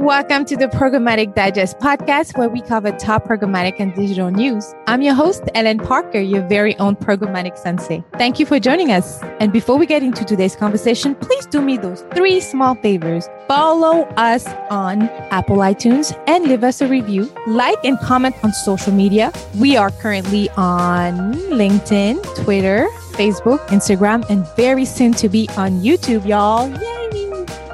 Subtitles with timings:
[0.00, 4.72] Welcome to the Programmatic Digest podcast, where we cover top programmatic and digital news.
[4.86, 8.04] I'm your host, Ellen Parker, your very own programmatic sensei.
[8.16, 9.20] Thank you for joining us.
[9.40, 13.28] And before we get into today's conversation, please do me those three small favors.
[13.48, 17.28] Follow us on Apple iTunes and leave us a review.
[17.48, 19.32] Like and comment on social media.
[19.56, 26.24] We are currently on LinkedIn, Twitter, Facebook, Instagram, and very soon to be on YouTube,
[26.24, 26.70] y'all.
[26.70, 26.97] Yay!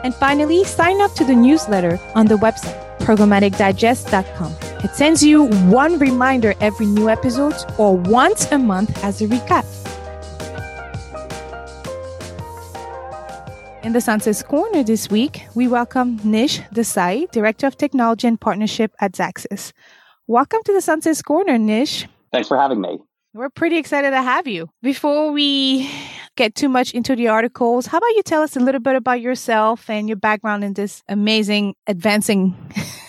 [0.05, 4.55] And finally, sign up to the newsletter on the website, programmaticdigest.com.
[4.85, 9.65] It sends you one reminder every new episode or once a month as a recap.
[13.83, 18.93] In the Sensei's Corner this week, we welcome Nish Desai, Director of Technology and Partnership
[19.01, 19.73] at Xaxis.
[20.27, 22.07] Welcome to the Sensei's Corner, Nish.
[22.31, 22.99] Thanks for having me.
[23.33, 24.69] We're pretty excited to have you.
[24.83, 25.91] Before we
[26.37, 29.21] get too much into the articles, how about you tell us a little bit about
[29.21, 32.57] yourself and your background in this amazing, advancing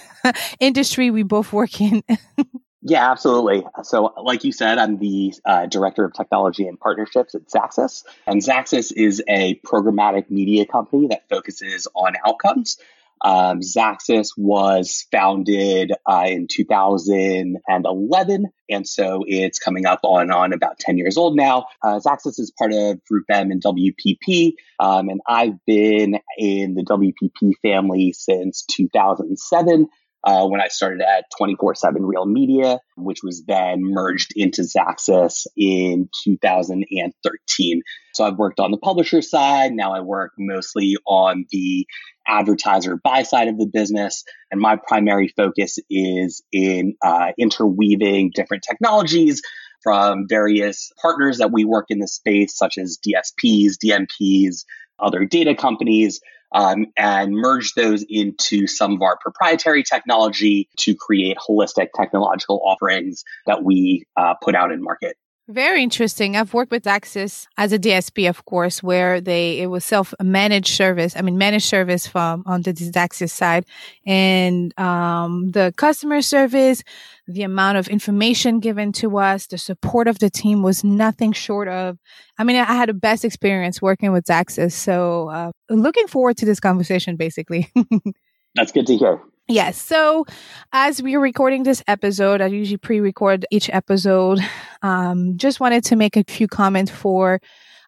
[0.59, 2.03] industry we both work in?
[2.81, 3.65] yeah, absolutely.
[3.83, 8.03] So, like you said, I'm the uh, director of technology and partnerships at Xaxis.
[8.27, 12.77] And Xaxis is a programmatic media company that focuses on outcomes.
[13.23, 20.79] Um, Xaxis was founded uh, in 2011, and so it's coming up on, on about
[20.79, 21.65] 10 years old now.
[21.83, 26.83] Uh, Xaxis is part of Group M and WPP, um, and I've been in the
[26.83, 29.87] WPP family since 2007.
[30.25, 35.45] Uh, when I started at 24 7 Real Media, which was then merged into Xaxis
[35.55, 37.81] in 2013.
[38.15, 39.73] So I've worked on the publisher side.
[39.73, 41.85] Now I work mostly on the
[42.27, 44.23] advertiser buy side of the business.
[44.49, 49.41] And my primary focus is in uh, interweaving different technologies
[49.83, 54.65] from various partners that we work in the space, such as DSPs, DMPs,
[54.97, 56.19] other data companies,
[56.51, 63.23] um, and merge those into some of our proprietary technology to create holistic technological offerings
[63.45, 65.17] that we uh, put out in market.
[65.47, 66.35] Very interesting.
[66.35, 70.73] I've worked with Xaxis as a DSP, of course, where they it was self managed
[70.73, 71.15] service.
[71.15, 73.63] I mean, managed service from on the Xaxis side,
[74.07, 76.81] and um, the customer service,
[77.27, 81.67] the amount of information given to us, the support of the team was nothing short
[81.67, 81.99] of.
[82.39, 84.71] I mean, I had the best experience working with Xaxis.
[84.71, 87.17] So, uh, looking forward to this conversation.
[87.17, 87.71] Basically,
[88.55, 89.21] that's good to hear.
[89.47, 89.79] Yes.
[89.79, 90.25] So
[90.73, 94.39] as we are recording this episode, I usually pre-record each episode.
[94.81, 97.39] Um, just wanted to make a few comments for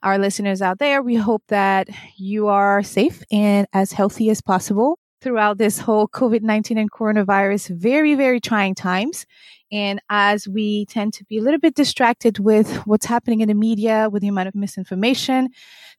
[0.04, 1.02] our listeners out there.
[1.02, 6.80] We hope that you are safe and as healthy as possible throughout this whole COVID-19
[6.80, 9.26] and coronavirus very, very trying times.
[9.72, 13.56] And as we tend to be a little bit distracted with what's happening in the
[13.56, 15.50] media, with the amount of misinformation,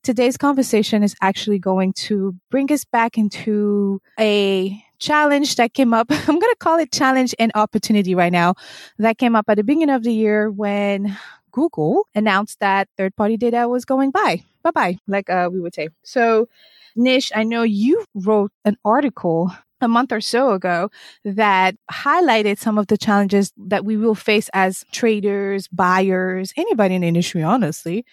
[0.05, 6.07] today's conversation is actually going to bring us back into a challenge that came up.
[6.11, 8.55] I'm going to call it challenge and opportunity right now.
[8.99, 11.17] That came up at the beginning of the year when
[11.53, 14.43] Google announced that third party data was going by.
[14.63, 15.89] Bye bye, like uh, we would say.
[16.03, 16.49] So,
[16.97, 20.91] Nish, I know you wrote an article a month or so ago
[21.25, 27.03] that highlighted some of the challenges that we will face as traders, buyers, anybody in
[27.03, 28.05] the industry, honestly.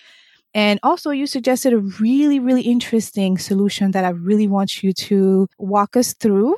[0.54, 5.48] And also, you suggested a really, really interesting solution that I really want you to
[5.58, 6.56] walk us through.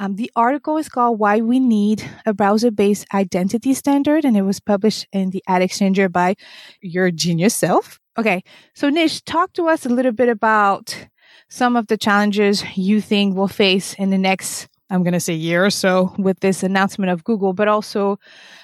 [0.00, 4.42] Um, the article is called Why We Need a Browser Based Identity Standard, and it
[4.42, 6.36] was published in the Ad Exchanger by
[6.80, 7.98] your genius self.
[8.16, 8.42] Okay,
[8.74, 11.08] so Nish, talk to us a little bit about
[11.48, 15.34] some of the challenges you think we'll face in the next, I'm going to say
[15.34, 18.18] year or so with this announcement of Google, but also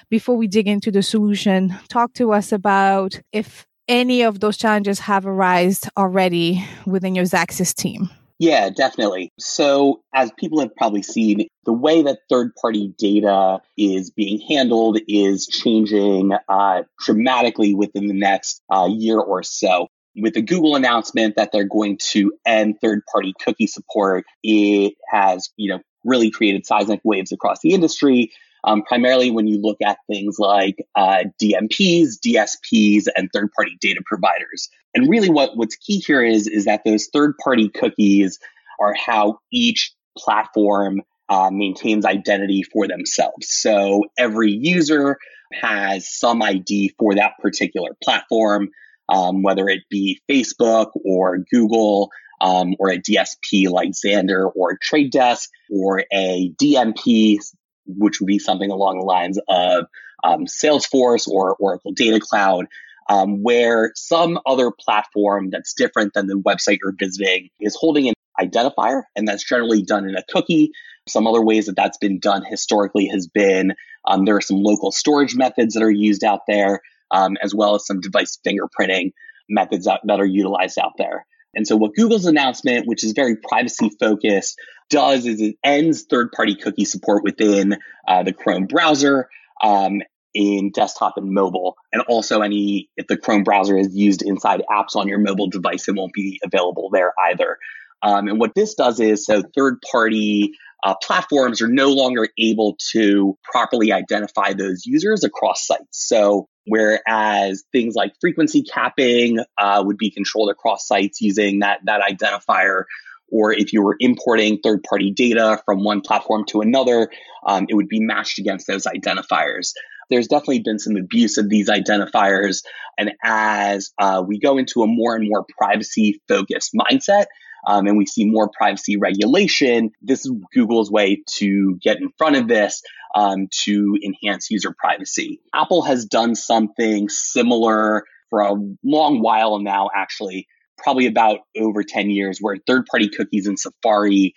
[0.09, 4.99] before we dig into the solution, talk to us about if any of those challenges
[4.99, 8.09] have arisen already within your Xaxis team.
[8.37, 9.31] Yeah, definitely.
[9.39, 14.99] So, as people have probably seen, the way that third party data is being handled
[15.07, 19.87] is changing uh, dramatically within the next uh, year or so.
[20.17, 25.49] With the Google announcement that they're going to end third party cookie support, it has,
[25.55, 28.31] you know, really created seismic waves across the industry.
[28.65, 34.69] Um, primarily when you look at things like uh, DMPs, DSPs, and third-party data providers.
[34.95, 38.39] And really, what what's key here is is that those third-party cookies
[38.79, 43.47] are how each platform uh, maintains identity for themselves.
[43.49, 45.17] So every user
[45.53, 48.69] has some ID for that particular platform,
[49.09, 52.09] um, whether it be Facebook or Google.
[52.41, 57.37] Um, or a DSP like Xandr or Trade Desk, or a DMP
[57.85, 59.85] which would be something along the lines of
[60.23, 62.65] um, Salesforce or Oracle Data Cloud,
[63.09, 68.13] um, where some other platform that's different than the website you're visiting is holding an
[68.39, 70.71] identifier, and that's generally done in a cookie.
[71.07, 73.73] Some other ways that that's been done historically has been
[74.07, 76.81] um, there are some local storage methods that are used out there,
[77.11, 79.11] um, as well as some device fingerprinting
[79.49, 81.25] methods that, that are utilized out there.
[81.55, 84.57] And so, what Google's announcement, which is very privacy focused,
[84.89, 89.29] does is it ends third party cookie support within uh, the Chrome browser.
[89.63, 90.01] Um,
[90.35, 91.77] in desktop and mobile.
[91.93, 95.87] And also any, if the Chrome browser is used inside apps on your mobile device,
[95.87, 97.57] it won't be available there either.
[98.03, 100.51] Um, and what this does is so third party
[100.83, 105.87] uh, platforms are no longer able to properly identify those users across sites.
[105.91, 112.01] So whereas things like frequency capping uh, would be controlled across sites using that, that
[112.01, 112.83] identifier,
[113.29, 117.09] or if you were importing third party data from one platform to another,
[117.45, 119.71] um, it would be matched against those identifiers
[120.09, 122.63] there's definitely been some abuse of these identifiers.
[122.97, 127.25] And as uh, we go into a more and more privacy focused mindset,
[127.65, 132.35] um, and we see more privacy regulation, this is Google's way to get in front
[132.35, 132.81] of this
[133.15, 135.41] um, to enhance user privacy.
[135.53, 138.53] Apple has done something similar for a
[138.83, 140.47] long while now, actually,
[140.77, 144.33] probably about over 10 years, where third party cookies in Safari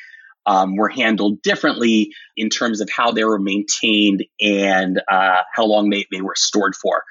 [0.46, 5.90] um, were handled differently in terms of how they were maintained and uh, how long
[5.90, 7.02] they, they were stored for.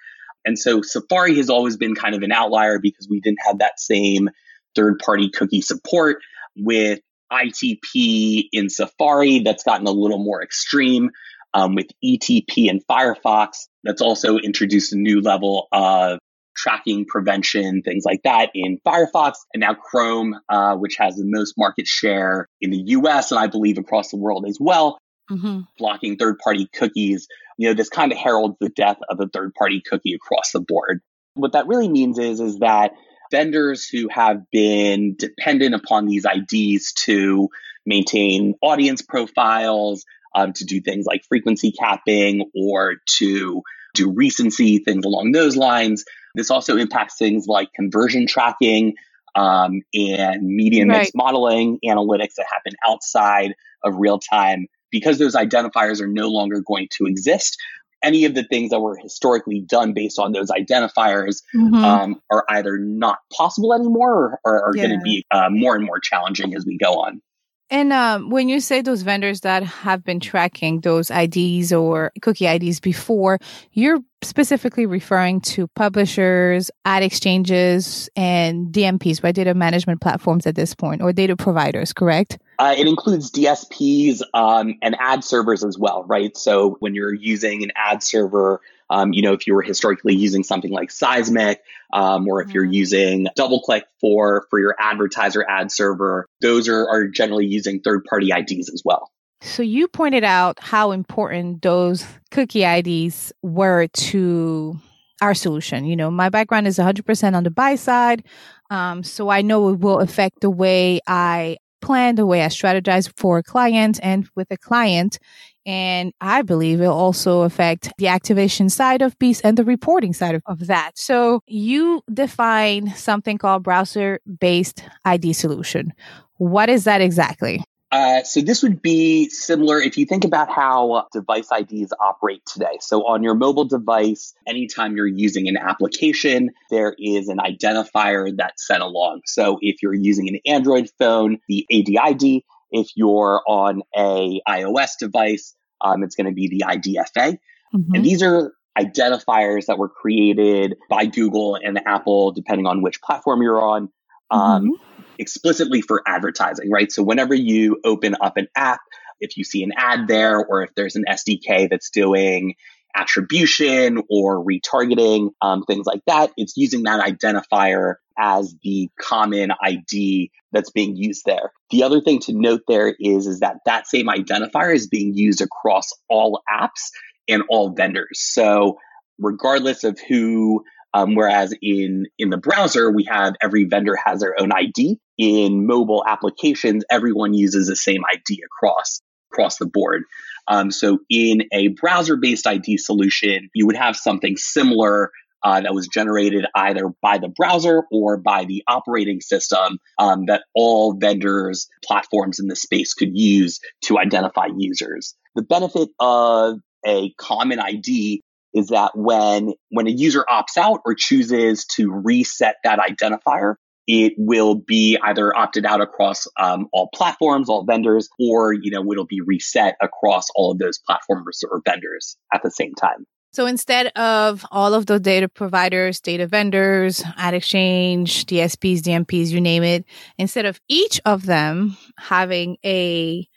[0.46, 3.80] And so Safari has always been kind of an outlier because we didn't have that
[3.80, 4.30] same
[4.78, 6.20] third party cookie support
[6.56, 7.00] with
[7.32, 11.10] ITP in Safari that's gotten a little more extreme.
[11.54, 16.20] Um, with ETP and Firefox, that's also introduced a new level of
[16.56, 21.54] tracking prevention, things like that in Firefox, and now Chrome, uh, which has the most
[21.58, 25.00] market share in the US and I believe across the world as well,
[25.32, 25.62] mm-hmm.
[25.78, 27.28] blocking third party cookies.
[27.58, 30.60] You know, this kind of heralds the death of a third party cookie across the
[30.60, 31.02] board.
[31.36, 32.92] What that really means is, is that
[33.32, 37.50] vendors who have been dependent upon these IDs to
[37.86, 43.62] maintain audience profiles, um, to do things like frequency capping or to
[43.94, 46.04] do recency, things along those lines,
[46.38, 48.94] this also impacts things like conversion tracking
[49.36, 51.00] um, and median right.
[51.00, 54.68] mix modeling analytics that happen outside of real time.
[54.90, 57.58] Because those identifiers are no longer going to exist,
[58.04, 61.76] any of the things that were historically done based on those identifiers mm-hmm.
[61.76, 64.88] um, are either not possible anymore or, or are yeah.
[64.88, 67.22] going to be uh, more and more challenging as we go on.
[67.70, 72.46] And um, when you say those vendors that have been tracking those IDs or cookie
[72.46, 73.40] IDs before,
[73.74, 79.36] you're specifically referring to publishers, ad exchanges, and DMPs, right?
[79.36, 82.38] Data management platforms at this point, or data providers, correct?
[82.58, 86.36] Uh, it includes DSPs um, and ad servers as well, right?
[86.38, 90.44] So when you're using an ad server, um, you know, if you were historically using
[90.44, 91.58] something like Sizmek,
[91.94, 92.74] um, or if you're mm-hmm.
[92.74, 98.32] using DoubleClick for for your advertiser ad server, those are, are generally using third party
[98.32, 99.12] IDs as well.
[99.42, 104.80] So you pointed out how important those cookie IDs were to
[105.22, 105.86] our solution.
[105.86, 108.26] You know, my background is 100% on the buy side.
[108.70, 113.12] Um, so I know it will affect the way I plan, the way I strategize
[113.18, 115.20] for a client and with a client.
[115.68, 120.34] And I believe it'll also affect the activation side of Beast and the reporting side
[120.34, 120.92] of, of that.
[120.96, 125.94] So you define something called browser based ID solution.
[126.38, 127.64] What is that exactly?
[127.92, 132.78] Uh, so this would be similar if you think about how device IDs operate today.
[132.82, 138.68] So on your mobile device, anytime you're using an application, there is an identifier that's
[138.68, 139.22] sent along.
[139.26, 142.44] So if you're using an Android phone, the ADID.
[142.72, 147.38] If you're on a iOS device, um, it's going to be the IDFA.
[147.76, 147.96] Mm-hmm.
[147.96, 153.42] And these are identifiers that were created by Google and Apple, depending on which platform
[153.42, 153.90] you're on.
[154.30, 156.92] Um, mm-hmm explicitly for advertising, right?
[156.92, 158.80] So whenever you open up an app,
[159.20, 162.56] if you see an ad there, or if there's an SDK that's doing
[162.98, 170.32] attribution or retargeting, um, things like that, it's using that identifier as the common ID
[170.52, 171.52] that's being used there.
[171.70, 175.42] The other thing to note there is, is that that same identifier is being used
[175.42, 176.90] across all apps
[177.28, 178.20] and all vendors.
[178.22, 178.80] So
[179.20, 180.64] regardless of who
[180.94, 185.00] um, whereas in in the browser, we have every vendor has their own ID.
[185.18, 189.02] In mobile applications, everyone uses the same ID across
[189.32, 190.04] across the board.
[190.48, 195.12] Um, so in a browser-based ID solution, you would have something similar
[195.44, 200.44] uh, that was generated either by the browser or by the operating system um, that
[200.56, 205.16] all vendors, platforms in the space could use to identify users.
[205.36, 208.24] The benefit of a common ID
[208.54, 213.56] is that when when a user opts out or chooses to reset that identifier,
[213.88, 218.92] it will be either opted out across um, all platforms, all vendors, or you know
[218.92, 223.06] it'll be reset across all of those platforms or vendors at the same time.
[223.34, 229.42] So instead of all of the data providers, data vendors, ad exchange, DSPs, DMPs, you
[229.42, 229.86] name it,
[230.18, 233.28] instead of each of them having a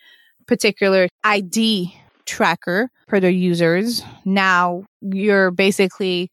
[0.46, 6.30] particular ID tracker for their users, now you're basically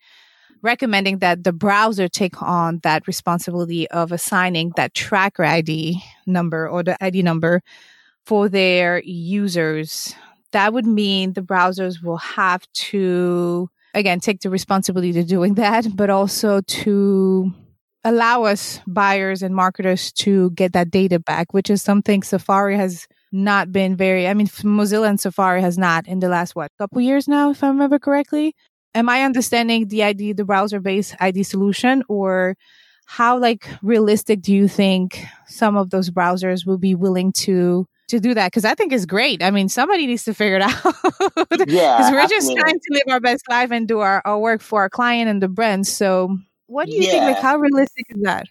[0.61, 6.83] recommending that the browser take on that responsibility of assigning that tracker ID number or
[6.83, 7.61] the ID number
[8.25, 10.15] for their users.
[10.51, 15.95] That would mean the browsers will have to, again, take the responsibility to doing that,
[15.95, 17.53] but also to
[18.03, 23.07] allow us buyers and marketers to get that data back, which is something Safari has
[23.33, 27.01] not been very, I mean, Mozilla and Safari has not in the last, what, couple
[27.01, 28.55] years now, if I remember correctly
[28.97, 32.57] am I understanding the ID, the browser based ID solution or
[33.05, 38.19] how like realistic do you think some of those browsers will be willing to to
[38.19, 38.51] do that?
[38.51, 39.43] Cause I think it's great.
[39.43, 40.75] I mean, somebody needs to figure it out.
[41.67, 41.97] yeah.
[41.97, 42.27] Cause we're absolutely.
[42.27, 45.29] just trying to live our best life and do our, our work for our client
[45.29, 45.87] and the brand.
[45.87, 47.11] So what do you yeah.
[47.11, 47.23] think?
[47.23, 48.47] Like how realistic is that?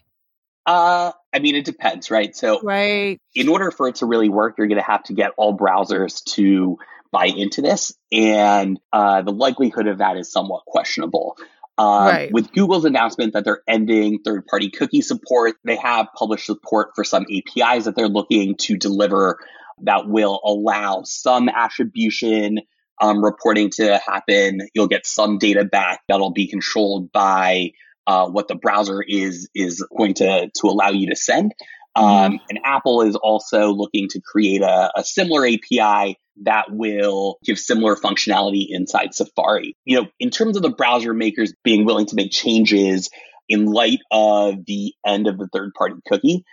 [0.65, 2.35] Uh, I mean, it depends, right?
[2.35, 3.21] So, right.
[3.33, 6.21] in order for it to really work, you're going to have to get all browsers
[6.33, 6.77] to
[7.17, 11.37] buy into this, and uh, the likelihood of that is somewhat questionable.
[11.77, 12.31] Um, right.
[12.31, 17.03] With Google's announcement that they're ending third party cookie support, they have published support for
[17.03, 19.37] some APIs that they're looking to deliver
[19.83, 22.59] that will allow some attribution
[22.99, 24.61] um, reporting to happen.
[24.73, 27.73] You'll get some data back that'll be controlled by
[28.07, 31.53] uh, what the browser is is going to to allow you to send.
[31.97, 32.39] Um.
[32.49, 37.95] And Apple is also looking to create a, a similar API that will give similar
[37.95, 39.75] functionality inside Safari.
[39.85, 43.09] You know, in terms of the browser makers being willing to make changes
[43.49, 46.43] in light of the end of the third party cookie,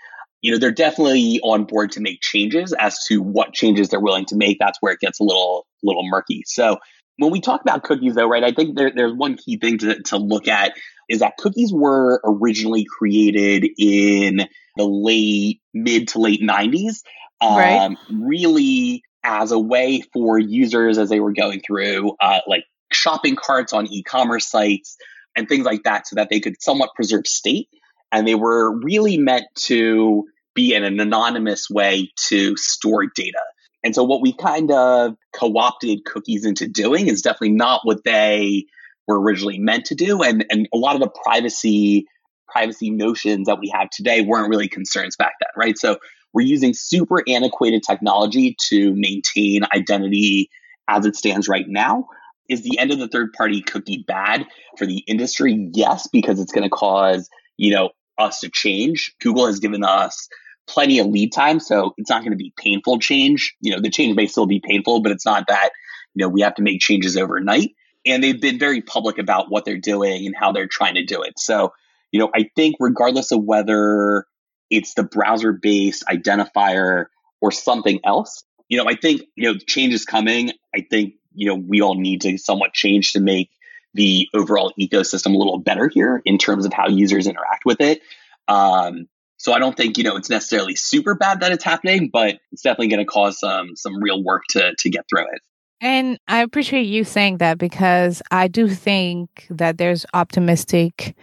[0.40, 4.26] you know, they're definitely on board to make changes as to what changes they're willing
[4.26, 4.58] to make.
[4.58, 6.42] That's where it gets a little, little murky.
[6.46, 6.78] So
[7.16, 10.02] when we talk about cookies though, right, I think there, there's one key thing to,
[10.02, 10.74] to look at
[11.08, 17.02] is that cookies were originally created in the late, mid to late 90s.
[17.40, 17.96] Um, right.
[18.10, 23.72] Really as a way for users as they were going through uh, like shopping carts
[23.72, 24.96] on e-commerce sites
[25.34, 27.68] and things like that so that they could somewhat preserve state
[28.12, 33.40] and they were really meant to be in an anonymous way to store data
[33.84, 38.64] and so what we kind of co-opted cookies into doing is definitely not what they
[39.06, 42.06] were originally meant to do and and a lot of the privacy
[42.48, 45.98] privacy notions that we have today weren't really concerns back then right so
[46.34, 50.50] we're using super antiquated technology to maintain identity
[50.88, 52.08] as it stands right now.
[52.48, 54.46] Is the end of the third party cookie bad
[54.76, 55.70] for the industry?
[55.72, 59.14] Yes, because it's going to cause, you know, us to change.
[59.20, 60.28] Google has given us
[60.66, 63.54] plenty of lead time, so it's not going to be painful change.
[63.60, 65.70] You know, the change may still be painful, but it's not that,
[66.14, 67.74] you know, we have to make changes overnight.
[68.06, 71.22] And they've been very public about what they're doing and how they're trying to do
[71.22, 71.38] it.
[71.38, 71.72] So,
[72.12, 74.26] you know, I think regardless of whether
[74.70, 77.06] it's the browser based identifier
[77.40, 78.44] or something else.
[78.68, 80.52] You know, I think, you know, change is coming.
[80.74, 83.50] I think, you know, we all need to somewhat change to make
[83.92, 88.00] the overall ecosystem a little better here in terms of how users interact with it.
[88.48, 89.06] Um,
[89.36, 92.62] so I don't think, you know, it's necessarily super bad that it's happening, but it's
[92.62, 95.42] definitely going to cause some some real work to to get through it.
[95.84, 101.14] And I appreciate you saying that because I do think that there's optimistic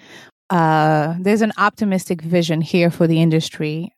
[0.51, 3.91] uh, there's an optimistic vision here for the industry.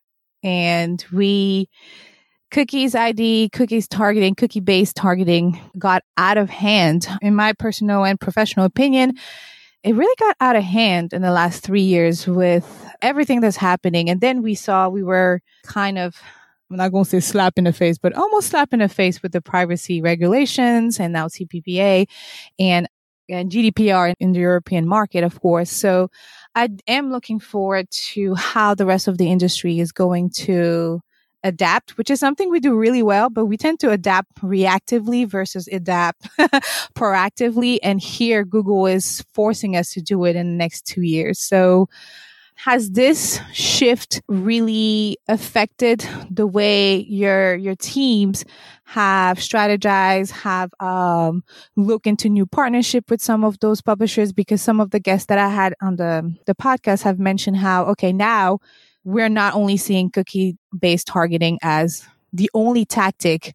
[0.44, 1.68] And we,
[2.52, 7.08] cookies ID, cookies targeting, cookie based targeting got out of hand.
[7.22, 9.16] In my personal and professional opinion,
[9.84, 14.10] it really got out of hand in the last three years with everything that's happening.
[14.10, 16.22] And then we saw we were kind of
[16.74, 19.22] I'm not going to say slap in the face, but almost slap in the face
[19.22, 22.08] with the privacy regulations and now CPPA
[22.58, 22.88] and
[23.30, 25.70] and GDPR in the European market, of course.
[25.70, 26.10] So
[26.56, 31.00] I am looking forward to how the rest of the industry is going to
[31.44, 35.70] adapt, which is something we do really well, but we tend to adapt reactively versus
[35.72, 36.28] adapt
[36.96, 37.78] proactively.
[37.84, 41.40] And here Google is forcing us to do it in the next two years.
[41.40, 41.88] So
[42.56, 48.46] has this shift really affected the way your your teams
[48.86, 51.44] have strategized have um
[51.76, 54.32] look into new partnership with some of those publishers?
[54.32, 57.86] Because some of the guests that i had on the the podcast have mentioned how
[57.86, 58.60] okay now
[59.04, 63.54] we're not only seeing cookie based targeting as the only tactic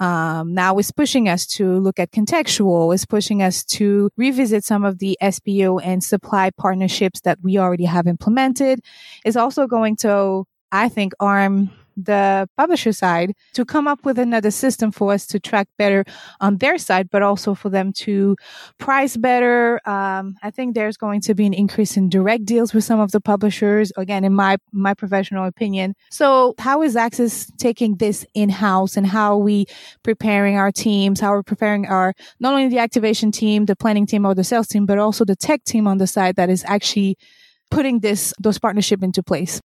[0.00, 2.92] Um, now it's pushing us to look at contextual.
[2.94, 7.84] It's pushing us to revisit some of the SPO and supply partnerships that we already
[7.84, 8.80] have implemented.
[9.24, 14.50] It's also going to, I think, arm the publisher side to come up with another
[14.50, 16.04] system for us to track better
[16.40, 18.36] on their side, but also for them to
[18.78, 19.80] price better.
[19.88, 23.12] Um, I think there's going to be an increase in direct deals with some of
[23.12, 23.92] the publishers.
[23.96, 25.94] Again, in my my professional opinion.
[26.10, 29.66] So, how is Xaxis taking this in house, and how are we
[30.02, 31.20] preparing our teams?
[31.20, 34.44] How are we preparing our not only the activation team, the planning team, or the
[34.44, 37.16] sales team, but also the tech team on the side that is actually
[37.70, 39.60] putting this those partnership into place?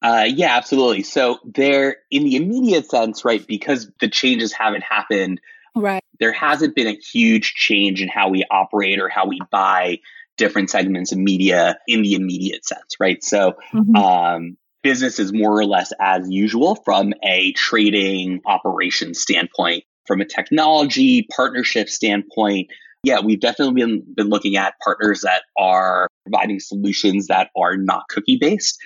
[0.00, 1.02] Uh, yeah, absolutely.
[1.02, 5.40] So there, in the immediate sense, right, because the changes haven't happened,
[5.74, 6.02] right?
[6.20, 9.98] There hasn't been a huge change in how we operate or how we buy
[10.36, 13.22] different segments of media in the immediate sense, right?
[13.24, 13.96] So, mm-hmm.
[13.96, 19.84] um, business is more or less as usual from a trading operation standpoint.
[20.06, 22.70] From a technology partnership standpoint,
[23.02, 28.04] yeah, we've definitely been, been looking at partners that are providing solutions that are not
[28.08, 28.78] cookie based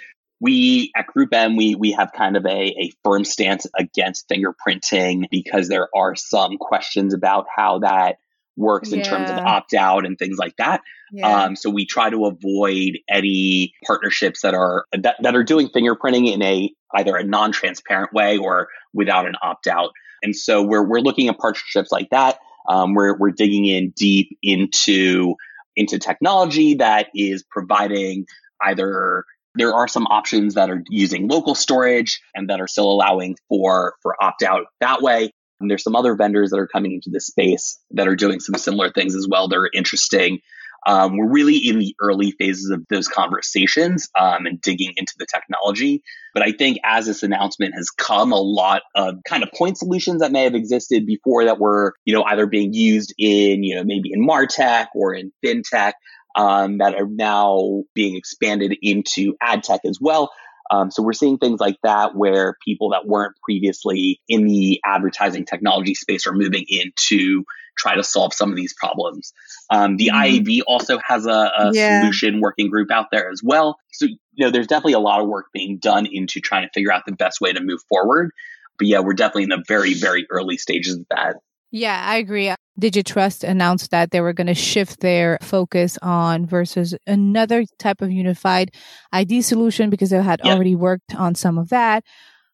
[0.42, 5.68] we at GroupM, we we have kind of a, a firm stance against fingerprinting because
[5.68, 8.16] there are some questions about how that
[8.56, 8.99] works yeah.
[8.99, 10.82] in terms of opt out and things like that.
[11.12, 11.44] Yeah.
[11.44, 16.32] Um, so we try to avoid any partnerships that are that, that are doing fingerprinting
[16.32, 19.90] in a either a non transparent way or without an opt out.
[20.25, 22.40] And so we're we're looking at partnerships like that.
[22.68, 25.37] Um, we're we're digging in deep into
[25.76, 28.26] into technology that is providing
[28.61, 33.37] either there are some options that are using local storage and that are still allowing
[33.49, 35.30] for, for opt out that way.
[35.61, 38.56] And there's some other vendors that are coming into this space that are doing some
[38.56, 39.49] similar things as well.
[39.49, 40.40] They're interesting.
[40.85, 45.26] Um, we're really in the early phases of those conversations um, and digging into the
[45.32, 46.02] technology.
[46.35, 50.21] But I think as this announcement has come, a lot of kind of point solutions
[50.21, 53.85] that may have existed before that were, you know, either being used in, you know,
[53.85, 55.92] maybe in Martech or in FinTech
[56.35, 60.31] um, that are now being expanded into ad tech as well.
[60.71, 65.45] Um, so we're seeing things like that where people that weren't previously in the advertising
[65.45, 67.45] technology space are moving in to
[67.77, 69.33] try to solve some of these problems.
[69.71, 70.47] Um, the mm-hmm.
[70.47, 72.01] IAB also has a, a yeah.
[72.01, 73.77] solution working group out there as well.
[73.92, 76.92] So, you know, there's definitely a lot of work being done into trying to figure
[76.92, 78.31] out the best way to move forward.
[78.79, 81.37] But yeah, we're definitely in the very, very early stages of that.
[81.71, 82.53] Yeah, I agree.
[82.80, 88.11] DigiTrust announced that they were going to shift their focus on versus another type of
[88.11, 88.70] unified
[89.12, 90.54] ID solution because they had yeah.
[90.54, 92.04] already worked on some of that.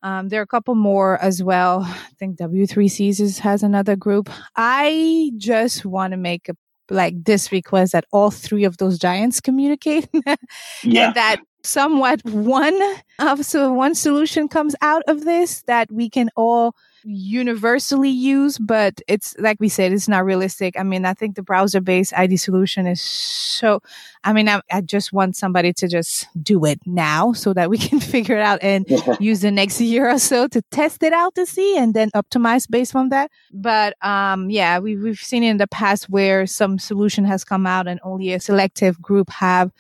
[0.03, 1.83] Um, there are a couple more as well.
[1.83, 4.31] I think W3Cs has another group.
[4.57, 6.55] I just want to make a
[6.91, 10.09] like this request that all three of those giants communicate
[10.83, 11.09] yeah.
[11.09, 12.81] and that somewhat one
[13.19, 16.75] of so one solution comes out of this that we can all
[17.09, 20.79] universally used, but it's like we said, it's not realistic.
[20.79, 23.81] I mean, I think the browser based ID solution is so,
[24.25, 27.79] I mean, I, I, just want somebody to just do it now so that we
[27.89, 28.87] can figure it out and
[29.21, 32.69] use the next year or so to test it out to see and then optimize
[32.69, 33.31] based on that.
[33.53, 37.89] But, um, yeah, we, we've seen in the past where some solution has come out
[37.89, 39.73] and only a selective group have,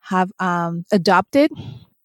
[0.00, 1.50] have, um, adopted.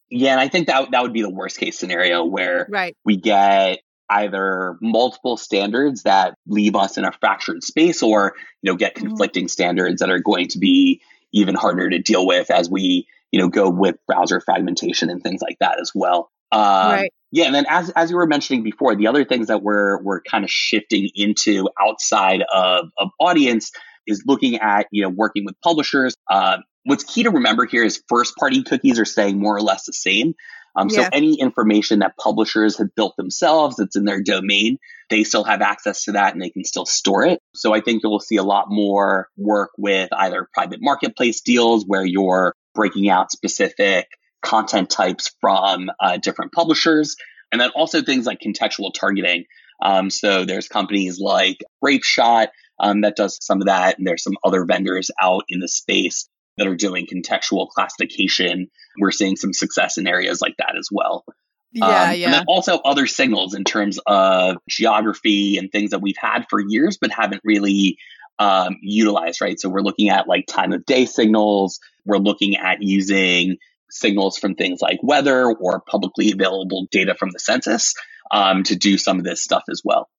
[0.09, 2.95] Yeah, and I think that that would be the worst case scenario where right.
[3.03, 3.79] we get
[4.13, 9.07] either multiple standards that leave us in a fractured space or you know get mm-hmm.
[9.07, 9.49] conflicting mm-hmm.
[9.49, 11.01] standards that are going to be
[11.33, 15.41] even harder to deal with as we you know go with browser fragmentation and things
[15.41, 17.13] like that as well um, right.
[17.31, 20.21] yeah and then as as you were mentioning before the other things that we're we're
[20.21, 23.71] kind of shifting into outside of, of audience
[24.05, 28.03] is looking at you know working with publishers uh, what's key to remember here is
[28.07, 30.35] first party cookies are staying more or less the same
[30.75, 31.03] um, yeah.
[31.03, 34.77] So any information that publishers have built themselves that's in their domain,
[35.09, 37.39] they still have access to that and they can still store it.
[37.53, 42.05] So I think you'll see a lot more work with either private marketplace deals where
[42.05, 44.07] you're breaking out specific
[44.41, 47.15] content types from uh, different publishers.
[47.51, 49.45] And then also things like contextual targeting.
[49.81, 52.47] Um, so there's companies like Grapeshot
[52.79, 56.27] um, that does some of that, and there's some other vendors out in the space
[56.57, 58.67] that are doing contextual classification.
[58.99, 61.25] We're seeing some success in areas like that as well.
[61.71, 62.25] Yeah, um, yeah.
[62.25, 66.59] And then also other signals in terms of geography and things that we've had for
[66.59, 67.97] years but haven't really
[68.39, 69.59] um, utilized, right?
[69.59, 71.79] So we're looking at like time of day signals.
[72.05, 73.57] We're looking at using
[73.89, 77.93] signals from things like weather or publicly available data from the census
[78.31, 80.09] um, to do some of this stuff as well.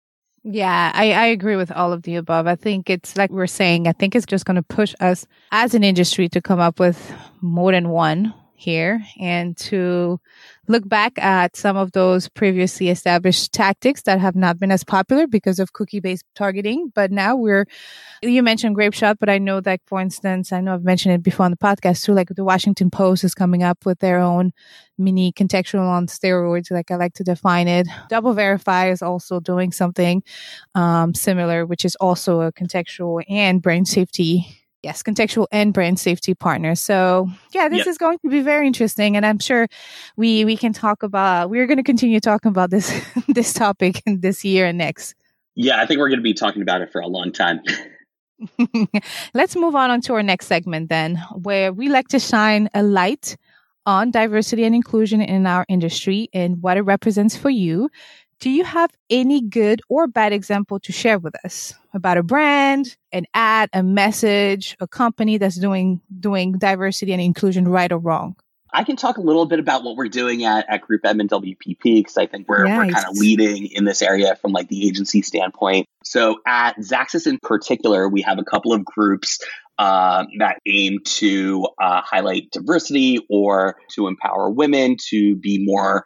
[0.46, 2.46] Yeah, I, I agree with all of the above.
[2.46, 5.74] I think it's like we're saying, I think it's just going to push us as
[5.74, 10.20] an industry to come up with more than one here and to
[10.68, 15.26] look back at some of those previously established tactics that have not been as popular
[15.26, 16.90] because of cookie based targeting.
[16.94, 17.66] But now we're,
[18.22, 21.44] you mentioned Grapeshot, but I know that, for instance, I know I've mentioned it before
[21.44, 24.52] on the podcast too, like the Washington Post is coming up with their own
[24.96, 27.86] mini contextual on steroids, like I like to define it.
[28.10, 30.22] DoubleVerify is also doing something
[30.74, 36.34] um, similar, which is also a contextual and brand safety yes, contextual and brand safety
[36.34, 36.78] partners.
[36.78, 37.86] So yeah, this yep.
[37.88, 39.66] is going to be very interesting, and I'm sure
[40.16, 41.50] we we can talk about.
[41.50, 42.92] We're going to continue talking about this
[43.28, 45.14] this topic this year and next.
[45.56, 47.60] Yeah, I think we're going to be talking about it for a long time.
[49.34, 52.82] Let's move on, on to our next segment then, where we like to shine a
[52.82, 53.36] light
[53.86, 57.88] on diversity and inclusion in our industry and what it represents for you
[58.44, 62.94] do you have any good or bad example to share with us about a brand,
[63.10, 68.36] an ad, a message, a company that's doing doing diversity and inclusion right or wrong?
[68.70, 71.30] I can talk a little bit about what we're doing at, at Group M and
[71.30, 72.76] WPP because I think we're, nice.
[72.76, 75.86] we're kind of leading in this area from like the agency standpoint.
[76.04, 79.38] So at Xaxis in particular, we have a couple of groups
[79.78, 86.04] uh, that aim to uh, highlight diversity or to empower women to be more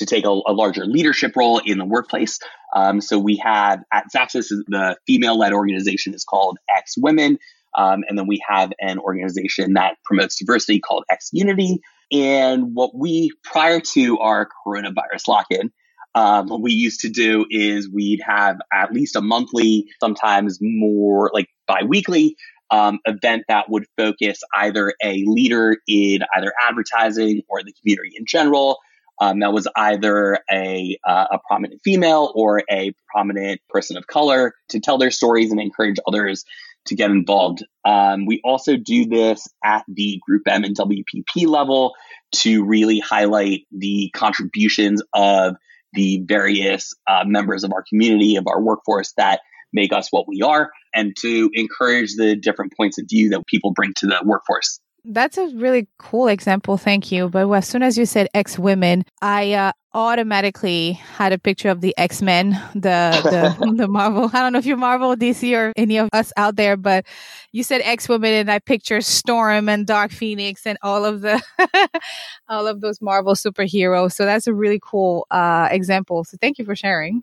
[0.00, 2.38] to take a, a, larger leadership role in the workplace.
[2.74, 7.38] Um, so we have at Xaxis, the female-led organization is called X Women,
[7.76, 11.80] um, and then we have an organization that promotes diversity called X Unity.
[12.10, 15.70] And what we, prior to our coronavirus lock-in,
[16.14, 21.30] um, what we used to do is we'd have at least a monthly, sometimes more
[21.32, 22.36] like biweekly
[22.72, 28.24] um, event that would focus either a leader in either advertising or the community in
[28.26, 28.78] general
[29.20, 34.54] um, that was either a, uh, a prominent female or a prominent person of color
[34.70, 36.44] to tell their stories and encourage others
[36.86, 37.64] to get involved.
[37.84, 41.94] Um, we also do this at the Group M and WPP level
[42.36, 45.56] to really highlight the contributions of
[45.92, 49.40] the various uh, members of our community, of our workforce that
[49.72, 53.72] make us what we are, and to encourage the different points of view that people
[53.72, 54.80] bring to the workforce.
[55.04, 56.76] That's a really cool example.
[56.76, 57.28] Thank you.
[57.28, 61.80] But as soon as you said X women, I uh, automatically had a picture of
[61.80, 64.30] the X Men, the the, the Marvel.
[64.32, 67.06] I don't know if you're Marvel, DC, or any of us out there, but
[67.52, 71.42] you said X women, and I picture Storm and Dark Phoenix and all of the
[72.48, 74.12] all of those Marvel superheroes.
[74.12, 76.24] So that's a really cool uh, example.
[76.24, 77.22] So thank you for sharing.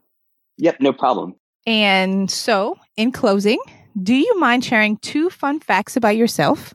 [0.58, 1.36] Yep, no problem.
[1.66, 3.60] And so, in closing,
[4.02, 6.74] do you mind sharing two fun facts about yourself?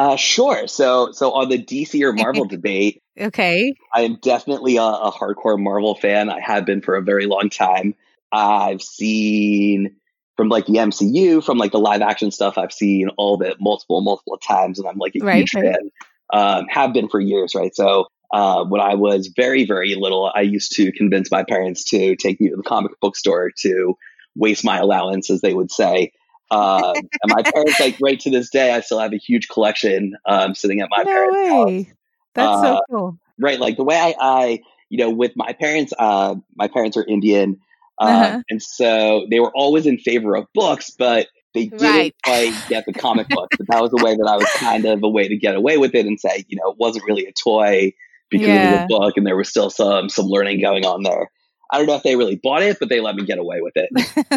[0.00, 0.66] Uh, sure.
[0.66, 5.60] So, so on the DC or Marvel debate, okay, I am definitely a, a, hardcore
[5.60, 6.30] Marvel fan.
[6.30, 7.94] I have been for a very long time.
[8.32, 9.96] I've seen
[10.38, 12.56] from like the MCU, from like the live action stuff.
[12.56, 15.74] I've seen all of it multiple, multiple times, and I'm like a right, huge right.
[15.74, 15.90] fan.
[16.32, 17.76] Um, have been for years, right?
[17.76, 22.16] So, uh, when I was very, very little, I used to convince my parents to
[22.16, 23.98] take me to the comic book store to
[24.34, 26.12] waste my allowance, as they would say.
[26.50, 30.16] Um, and my parents, like right to this day, I still have a huge collection
[30.26, 31.82] um, sitting at my no parents' way.
[31.82, 31.94] house.
[32.34, 33.18] That's uh, so cool.
[33.38, 37.04] Right, like the way I, I, you know, with my parents, uh, my parents are
[37.04, 37.60] Indian,
[37.98, 38.42] uh, uh-huh.
[38.50, 42.14] and so they were always in favor of books, but they didn't right.
[42.24, 43.48] quite get the comic book.
[43.56, 45.78] But that was a way that I was kind of a way to get away
[45.78, 47.92] with it and say, you know, it wasn't really a toy
[48.28, 48.70] because yeah.
[48.70, 51.30] it was a book, and there was still some some learning going on there.
[51.72, 53.76] I don't know if they really bought it, but they let me get away with
[53.76, 53.90] it.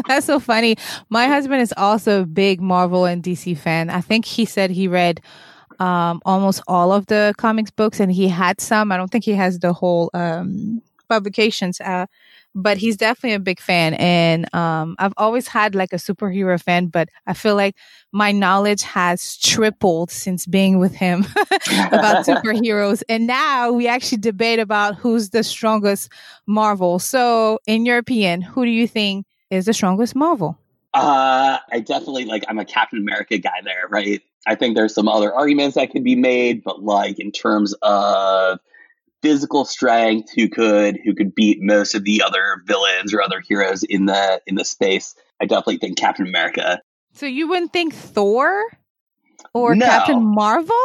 [0.08, 0.78] That's so funny.
[1.10, 3.90] My husband is also a big Marvel and DC fan.
[3.90, 5.22] I think he said he read
[5.80, 8.92] um, almost all of the comics books and he had some.
[8.92, 10.82] I don't think he has the whole um,
[11.14, 11.80] publications.
[11.80, 12.06] Uh,
[12.56, 13.96] but he's definitely a big fan.
[13.96, 17.76] And um, I've always had like a superhero fan, but I feel like
[18.12, 21.22] my knowledge has tripled since being with him
[21.92, 23.02] about superheroes.
[23.10, 26.12] And now we actually debate about who's the strongest
[26.46, 27.00] Marvel.
[27.00, 30.58] So, in your opinion, who do you think is the strongest Marvel?
[30.94, 34.22] Uh, I definitely like, I'm a Captain America guy there, right?
[34.46, 38.60] I think there's some other arguments that could be made, but like in terms of
[39.24, 43.82] physical strength who could who could beat most of the other villains or other heroes
[43.82, 45.16] in the in the space.
[45.42, 46.82] I definitely think Captain America.
[47.14, 48.62] So you wouldn't think Thor
[49.54, 49.86] or no.
[49.86, 50.76] Captain Marvel?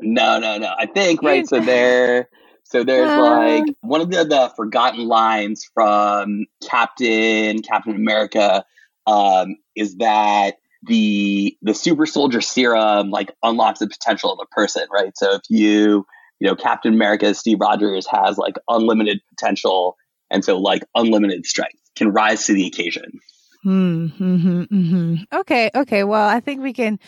[0.00, 0.72] No, no, no.
[0.78, 1.46] I think right.
[1.46, 2.28] So there.
[2.62, 8.64] So there's uh, like one of the, the forgotten lines from Captain Captain America
[9.06, 14.86] um, is that the the super soldier serum like unlocks the potential of a person,
[14.92, 15.16] right?
[15.16, 16.06] So if you
[16.40, 19.96] you know, Captain America, Steve Rogers has like unlimited potential.
[20.30, 23.20] And so like unlimited strength can rise to the occasion.
[23.62, 25.14] Hmm, mm-hmm, mm-hmm.
[25.32, 25.70] Okay.
[25.74, 26.04] Okay.
[26.04, 26.98] Well, I think we can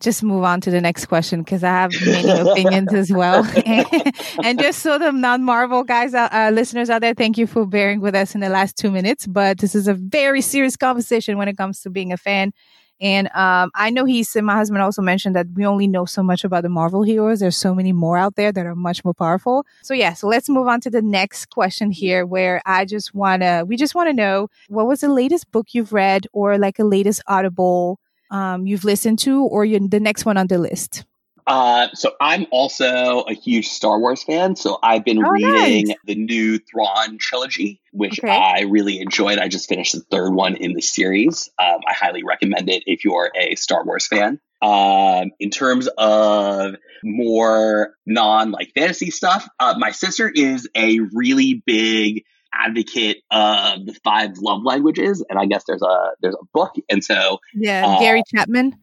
[0.00, 3.46] just move on to the next question because I have many opinions as well.
[4.44, 8.14] and, just so the non-Marvel guys, uh, listeners out there, thank you for bearing with
[8.14, 9.26] us in the last two minutes.
[9.26, 12.52] But this is a very serious conversation when it comes to being a fan.
[13.00, 16.22] And um, I know he said, my husband also mentioned that we only know so
[16.22, 17.40] much about the Marvel heroes.
[17.40, 19.66] There's so many more out there that are much more powerful.
[19.82, 23.42] So yeah, so let's move on to the next question here where I just want
[23.42, 26.78] to, we just want to know what was the latest book you've read or like
[26.78, 27.98] a latest audible
[28.30, 31.04] um, you've listened to or the next one on the list?
[31.46, 34.56] Uh, so I'm also a huge Star Wars fan.
[34.56, 35.96] So I've been oh, reading nice.
[36.04, 38.34] the new Thrawn trilogy, which okay.
[38.34, 39.38] I really enjoyed.
[39.38, 41.48] I just finished the third one in the series.
[41.58, 44.40] Um, I highly recommend it if you're a Star Wars fan.
[44.60, 51.62] Um, in terms of more non like fantasy stuff, uh, my sister is a really
[51.64, 56.74] big advocate of the five love languages, and I guess there's a there's a book,
[56.88, 58.76] and so yeah, uh, Gary Chapman.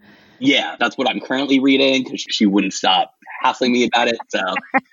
[0.44, 4.18] Yeah, that's what I'm currently reading because she wouldn't stop hassling me about it.
[4.28, 4.42] So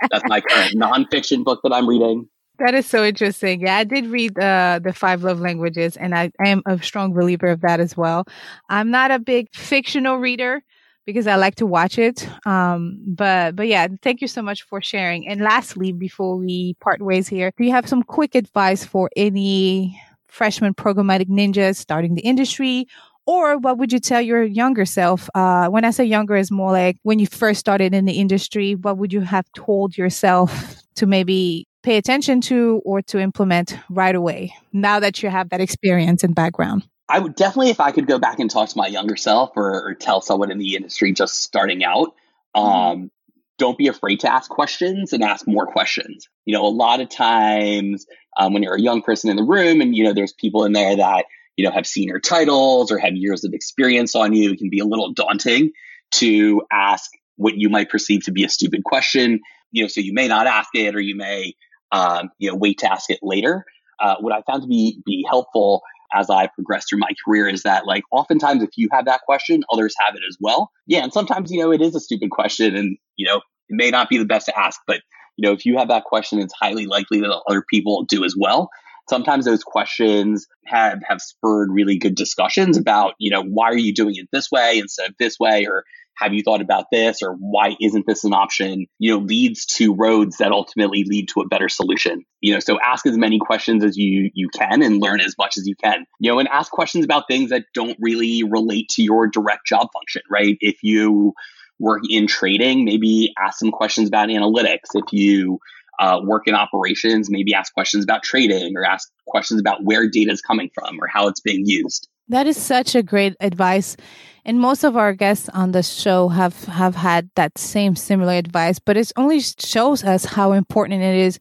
[0.09, 2.29] that's my current nonfiction book that I'm reading.
[2.61, 3.63] That is so interesting.
[3.63, 7.13] Yeah, I did read uh, the five love languages, and I, I am a strong
[7.13, 8.27] believer of that as well.
[8.69, 10.63] I'm not a big fictional reader
[11.05, 12.29] because I like to watch it.
[12.47, 15.27] Um, but but yeah, thank you so much for sharing.
[15.27, 20.01] And lastly, before we part ways here, do you have some quick advice for any
[20.29, 22.87] freshman programmatic ninjas starting the industry?
[23.31, 25.31] Or what would you tell your younger self?
[25.37, 28.75] Uh, when I say younger, is more like when you first started in the industry.
[28.75, 34.17] What would you have told yourself to maybe pay attention to or to implement right
[34.17, 36.89] away now that you have that experience and background?
[37.09, 39.91] I would definitely, if I could go back and talk to my younger self or,
[39.91, 42.09] or tell someone in the industry just starting out,
[42.57, 42.61] mm-hmm.
[42.61, 43.11] um,
[43.59, 46.29] don't be afraid to ask questions and ask more questions.
[46.47, 49.81] You know, a lot of times um, when you're a young person in the room
[49.81, 51.27] and, you know, there's people in there that,
[51.61, 54.79] you know, have senior titles or have years of experience on you, it can be
[54.79, 55.73] a little daunting
[56.11, 59.41] to ask what you might perceive to be a stupid question.
[59.71, 61.53] You know, so you may not ask it or you may,
[61.93, 63.67] um, you know, wait to ask it later.
[64.01, 65.83] Uh, what I found to be be helpful
[66.15, 69.63] as I progress through my career is that like oftentimes if you have that question,
[69.71, 70.71] others have it as well.
[70.87, 71.03] Yeah.
[71.03, 73.37] And sometimes, you know, it is a stupid question and, you know,
[73.69, 75.03] it may not be the best to ask, but,
[75.37, 78.35] you know, if you have that question, it's highly likely that other people do as
[78.35, 78.71] well.
[79.11, 83.93] Sometimes those questions have, have spurred really good discussions about, you know, why are you
[83.93, 85.67] doing it this way instead of this way?
[85.67, 85.85] Or,
[86.21, 87.23] have you thought about this?
[87.23, 88.87] Or why isn't this an option?
[88.99, 92.25] You know leads to roads that ultimately lead to a better solution.
[92.41, 95.57] You know so ask as many questions as you you can and learn as much
[95.57, 96.05] as you can.
[96.19, 99.89] You know and ask questions about things that don't really relate to your direct job
[99.93, 100.57] function right?
[100.61, 101.33] If you
[101.79, 104.91] work in trading maybe ask some questions about analytics.
[104.95, 105.59] If you
[106.01, 110.33] uh, work in operations maybe ask questions about trading or ask questions about where data
[110.33, 113.97] is coming from or how it's being used that is such a great advice.
[114.45, 118.79] And most of our guests on the show have, have had that same similar advice,
[118.79, 121.41] but it only shows us how important it is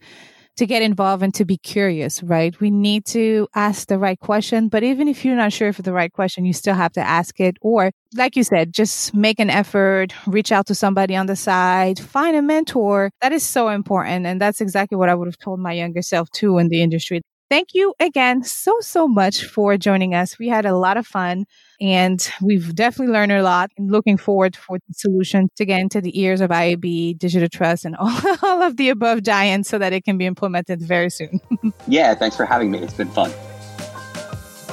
[0.60, 2.60] to get involved and to be curious, right?
[2.60, 5.94] We need to ask the right question, but even if you're not sure if the
[5.94, 7.56] right question, you still have to ask it.
[7.62, 11.98] Or, like you said, just make an effort, reach out to somebody on the side,
[11.98, 13.10] find a mentor.
[13.22, 14.26] That is so important.
[14.26, 17.22] And that's exactly what I would have told my younger self too in the industry.
[17.50, 20.38] Thank you again so, so much for joining us.
[20.38, 21.48] We had a lot of fun
[21.82, 26.00] and we've definitely learned a lot and looking forward for the solution to get into
[26.00, 30.04] the ears of IAB, DigiTrust, and all, all of the above giants so that it
[30.04, 31.42] can be implemented very soon.
[31.88, 32.80] yeah, thanks for having me.
[32.80, 33.32] It's been fun.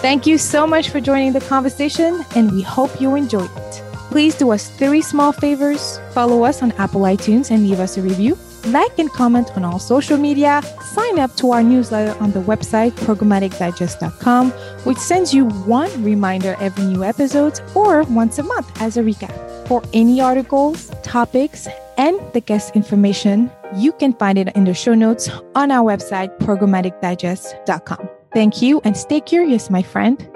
[0.03, 3.83] Thank you so much for joining the conversation, and we hope you enjoyed it.
[4.11, 5.99] Please do us three small favors.
[6.13, 8.37] Follow us on Apple iTunes and leave us a review
[8.73, 12.93] like and comment on all social media, sign up to our newsletter on the website
[12.93, 14.51] programmaticdigest.com,
[14.85, 19.35] which sends you one reminder every new episode or once a month as a recap.
[19.69, 21.67] For any articles, topics,
[21.99, 26.37] and the guest information, you can find it in the show notes on our website
[26.39, 28.09] programmaticdigest.com.
[28.33, 30.29] Thank you and stay curious, my friend.